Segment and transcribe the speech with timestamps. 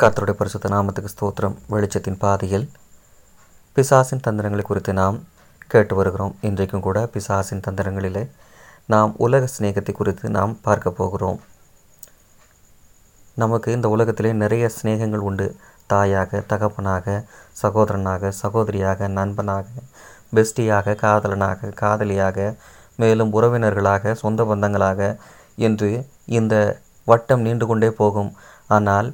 [0.00, 1.54] கர்த்தருடைய பரிசுத்த நாமத்துக்கு ஸ்தோத்திரம்.
[1.72, 2.64] வெளிச்சத்தின் பாதையில்
[3.76, 5.18] பிசாசின் தந்திரங்களை குறித்து நாம்
[5.72, 6.32] கேட்டு வருகிறோம்.
[6.48, 8.24] இன்றைக்கும் கூட பிசாசின் தந்திரங்களிலே
[8.94, 11.38] நாம் உலக சிநேகத்தை குறித்து நாம் பார்க்க போகிறோம்.
[13.42, 15.48] நமக்கு இந்த உலகத்திலே நிறைய சிநேகங்கள் உண்டு.
[15.92, 17.16] தாயாக தகப்பனாக
[17.62, 19.66] சகோதரனாக சகோதரியாக நண்பனாக
[20.36, 22.54] பெஸ்டியாக காதலனாக காதலியாக
[23.02, 25.12] மேலும் உறவினர்களாக சொந்த பந்தங்களாக
[25.68, 25.90] என்று
[26.38, 26.54] இந்த
[27.10, 28.32] வட்டம் நீண்டு கொண்டே போகும்.
[28.76, 29.08] ஆனால்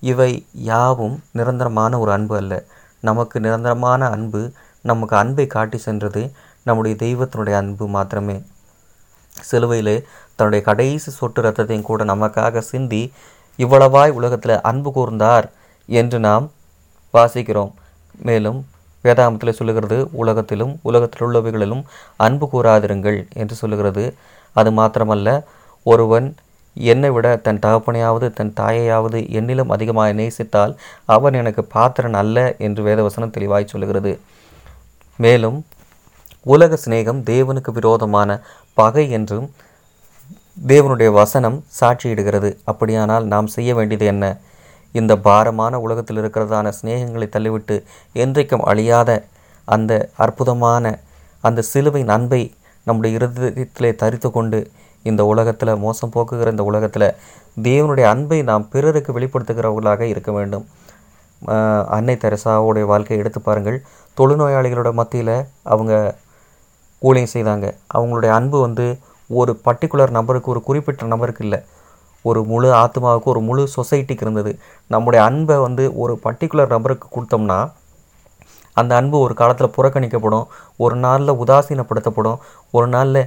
[0.00, 2.64] இவை யாவும் நிரந்தரமான ஒரு அன்பு அல்ல.
[3.00, 4.52] நமக்கு நிரந்தரமான அன்பு
[4.82, 8.42] நமக்கு அன்பை காட்டி சென்றது நம்முடைய தெய்வத்தினுடைய அன்பு மாத்திரமே.
[9.50, 13.12] சிலுவையிலே தன்னுடைய கடைசி சொட்டு ரத்தத்தையும் கூட நமக்காக சிந்தி
[13.56, 15.50] இவ்வளவாய் உலகத்தில் அன்பு கூர்ந்தார்
[15.86, 16.50] என்று நாம்
[17.12, 17.72] வாசிக்கிறோம்.
[18.18, 18.66] மேலும்
[19.04, 21.82] வேதாமத்தில் சொல்லுகிறது உலகத்திலும் உலகத்தில் உள்ளவைகளிலும்
[22.16, 24.14] அன்பு கூறாதிருங்கள் என்று சொல்லுகிறது.
[24.52, 25.44] அது மாத்திரமல்ல
[25.82, 26.34] ஒருவன்
[26.76, 30.72] என்னை விட தன் தகப்பனையாவது தன் தாயையாவது என்னிலும் அதிகமாக நேசித்தால்
[31.04, 34.12] அவன் எனக்கு பாத்திரன் அல்ல என்று வேதவசனம் தெளிவாய் சொல்கிறது
[35.18, 35.58] மேலும்
[36.46, 38.30] உலக சிநேகம் தேவனுக்கு விரோதமான
[38.74, 39.48] பகை என்றும்
[40.68, 42.50] தேவனுடைய வசனம் சாட்சியிடுகிறது.
[42.64, 44.24] அப்படியானால் நாம் செய்ய வேண்டியது என்ன?
[44.94, 47.76] இந்த பாரமான உலகத்தில் இருக்கிறதான சிநேகங்களை தள்ளிவிட்டு
[48.14, 49.10] என்றைக்கும் அழியாத
[49.68, 50.84] அந்த அற்புதமான
[51.44, 52.42] அந்த சிலுவை அன்பை
[52.86, 54.60] நம்முடைய இருதயத்திலே தரித்து கொண்டு
[55.02, 57.08] இந்த உலகத்தில் மோசம் போக்குகிற இந்த உலகத்தில்
[57.66, 60.66] தேவனுடைய அன்பை நாம் பிறருக்கு வெளிப்படுத்துகிறவர்களாக இருக்க வேண்டும்.
[61.96, 63.78] அன்னை தெரசாவுடைய வாழ்க்கையை எடுத்து பாருங்கள்.
[64.18, 65.36] தொழுநோயாளிகளோட மத்தியில்
[65.72, 65.92] அவங்க
[67.02, 67.66] ஊழியம் செய்தாங்க.
[67.96, 68.86] அவங்களுடைய அன்பு வந்து
[69.30, 71.60] ஒரு பர்டிகுலர் நபருக்கு ஒரு குறிப்பிட்ட நபருக்கு இல்லை.
[72.24, 74.52] ஒரு முழு ஆத்மாவுக்கு ஒரு முழு சொசைட்டிக்கு இருந்தது.
[74.94, 77.58] நம்முடைய அன்பை வந்து ஒரு பர்டிகுலர் நபருக்கு கொடுத்தோம்னா
[78.80, 80.46] அந்த அன்பு ஒரு காலத்தில் புறக்கணிக்கப்படும்.
[80.76, 82.38] ஒரு நாளில் உதாசீனப்படுத்தப்படும்.
[82.76, 83.22] ஒரு நாளில்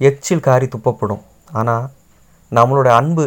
[0.00, 1.22] எச்சில் காரி துப்பப்படும்.
[1.58, 1.86] ஆனால்
[2.52, 3.24] நம்மளுடைய அன்பு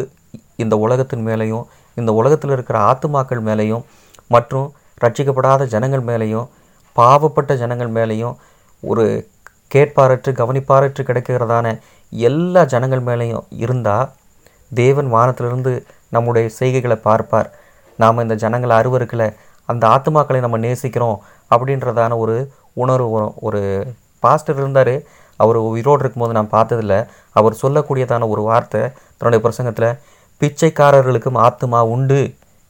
[0.56, 1.64] இந்த உலகத்தின் மேலேயும்
[1.96, 3.84] இந்த உலகத்தில் இருக்கிற ஆத்துமாக்கள் மேலேயும்
[4.34, 4.68] மற்றும்
[5.04, 6.48] ரட்சிக்கப்படாத ஜனங்கள் மேலேயும்
[6.96, 8.34] பாவப்பட்ட ஜனங்கள் மேலேயும்
[8.82, 9.04] ஒரு
[9.74, 11.66] கேட்பாரற்று கவனிப்பாரற்று கிடைக்கிறதான
[12.12, 14.10] எல்லா ஜனங்கள் மேலேயும் இருந்தால்
[14.80, 15.72] தேவன் வானத்திலிருந்து
[16.14, 17.48] நம்முடைய செய்கைகளை பார்ப்பார்.
[17.98, 19.28] நாம் இந்த ஜனங்களை அருவருக்கலை
[19.68, 21.18] அந்த ஆத்துமாக்களை நம்ம நேசிக்கிறோம்
[21.50, 22.36] அப்படின்றதான ஒரு
[22.82, 23.34] உணர்வு வரும்.
[23.46, 23.60] ஒரு
[24.22, 24.94] பாஸ்டர் இருந்தார்
[25.42, 26.94] அவர் உயிரோடு இருக்கும்போது நான் பார்த்ததில்ல.
[27.38, 28.82] அவர் சொல்லக்கூடியதான ஒரு வார்த்தை
[29.18, 29.90] தன்னுடைய பிரசங்கத்தில்
[30.40, 32.20] பிச்சைக்காரர்களுக்கும் ஆத்துமா உண்டு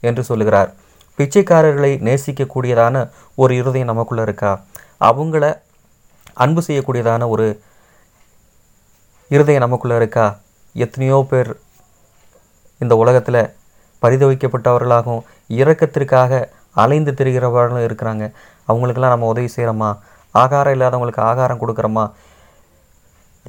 [0.09, 0.71] என்று சொல்லுகிறார்.
[1.19, 3.03] பிச்சைக்காரர்களை நேசிக்கக்கூடியதான
[3.43, 4.53] ஒரு இருதயம் நமக்குள்ளே இருக்கா?
[5.09, 5.45] அவங்கள
[6.45, 7.47] அன்பு செய்யக்கூடியதான ஒரு
[9.35, 10.27] இருதயம் நமக்குள்ளே இருக்கா?
[10.85, 11.51] எத்தனையோ பேர்
[12.85, 13.43] இந்த உலகத்தில்
[14.03, 15.27] பரிதவிக்கப்பட்டவர்களாகவும்
[15.61, 16.41] இறக்கத்திற்காக
[16.83, 18.25] அலைந்து திரிகிறவர்களும் இருக்கிறாங்க.
[18.71, 19.91] அவங்களுக்கெல்லாம் நம்ம உதவி செய்கிறோமா
[20.43, 22.05] ஆகாரம் இல்லாதவங்களுக்கு ஆகாரம் கொடுக்குறோமா?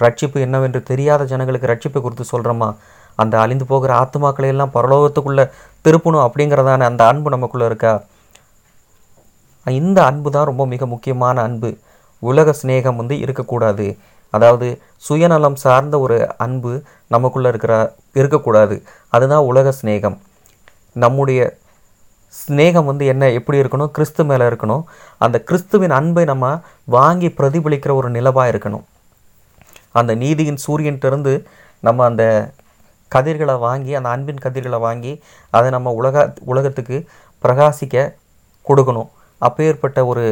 [0.01, 2.75] ரட்சிப்பு என்னவென்று தெரியாத ஜனங்களுக்கு ரட்சிப்பை குறித்து சொல்கிறோமா
[3.15, 5.45] அந்த அழிந்து போகிற ஆத்மாக்களை எல்லாம் பரலோகத்துக்குள்ளே
[5.83, 8.03] திருப்பணும் அப்படிங்கிறதான அந்த அன்பு நமக்குள்ளே இருக்கா?
[9.65, 11.77] இந்த அன்பு தான் ரொம்ப மிக முக்கியமான அன்பு.
[12.19, 13.97] உலக சிநேகம் வந்து இருக்கக்கூடாது.
[14.29, 17.73] அதாவது சுயநலம் சார்ந்த ஒரு அன்பு நமக்குள்ளே இருக்கிற
[18.13, 18.83] இருக்கக்கூடாது.
[19.09, 20.17] அதுதான் உலக சிநேகம்.
[20.93, 21.57] நம்முடைய
[22.33, 23.87] ஸ்நேகம் வந்து என்ன எப்படி இருக்கணும்?
[23.87, 24.83] கிறிஸ்து மேலே இருக்கணும்.
[25.17, 28.85] அந்த கிறிஸ்துவின் அன்பை நம்ம வாங்கி பிரதிபலிக்கிற ஒரு நிலவாக இருக்கணும்.
[29.91, 31.33] அந்த நீதியின் சூரியன்கிட்டருந்து
[31.87, 32.23] நம்ம அந்த
[33.11, 35.13] கதிர்களை வாங்கி அந்த அன்பின் கதிர்களை வாங்கி
[35.49, 36.97] அதை நம்ம உலக உலகத்துக்கு
[37.43, 37.95] பிரகாசிக்க
[38.67, 39.09] கொடுக்கணும்.
[39.41, 40.25] அப்பேற்பட்ட ஒரு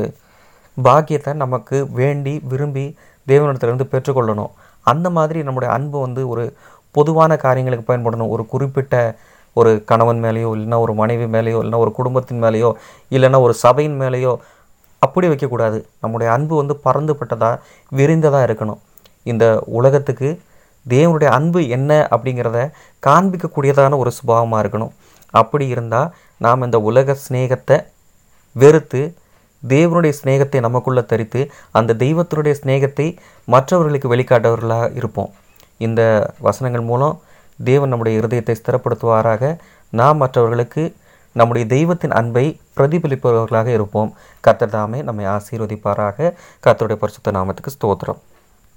[0.78, 2.86] பாக்கியத்தை நமக்கு வேண்டி விரும்பி
[3.28, 4.52] தேவனிடத்திலிருந்து பெற்றுக்கொள்ளணும்.
[4.84, 6.44] அந்த மாதிரி நம்முடைய அன்பு வந்து ஒரு
[6.92, 8.32] பொதுவான காரியங்களுக்கு பயன்படணும்.
[8.36, 8.96] ஒரு குறிப்பிட்ட
[9.54, 12.70] ஒரு கணவன் மேலேயோ இல்லைன்னா ஒரு மனைவி மேலேயோ இல்லைன்னா ஒரு குடும்பத்தின் மேலேயோ
[13.16, 14.34] இல்லைன்னா ஒரு சபையின் மேலேயோ
[15.00, 15.80] அப்படி வைக்கக்கூடாது.
[16.02, 17.60] நம்முடைய அன்பு வந்து பறந்துபட்டதாக
[18.00, 18.80] விரிந்ததாக இருக்கணும்.
[19.24, 20.30] இந்த உலகத்துக்கு
[20.86, 22.60] தேவனுடைய அன்பு என்ன அப்படிங்கிறத
[23.08, 24.94] காண்பிக்கக்கூடியதான ஒரு சுபாவமாக இருக்கணும்.
[25.30, 27.78] அப்படி இருந்தால் நாம் இந்த உலக சிநேகத்தை
[28.56, 29.02] வெறுத்து
[29.64, 35.32] தேவனுடைய சிநேகத்தை நமக்குள்ளே தரித்து அந்த தெய்வத்தினுடைய சிநேகத்தை மற்றவர்களுக்கு வெளிக்காட்டவர்களாக இருப்போம்.
[35.78, 36.02] இந்த
[36.48, 37.22] வசனங்கள் மூலம்
[37.60, 39.60] தேவன் நம்முடைய இருதயத்தை ஸ்திரப்படுத்துவாராக.
[39.90, 40.96] நாம் மற்றவர்களுக்கு
[41.32, 44.14] நம்முடைய தெய்வத்தின் அன்பை பிரதிபலிப்பவர்களாக இருப்போம்.
[44.42, 46.34] கர்த்தர் தாமே நம்மை ஆசீர்வதிப்பாராக.
[46.66, 48.20] கர்த்தருடைய பரிசுத்த நாமத்துக்கு ஸ்தோத்திரம்.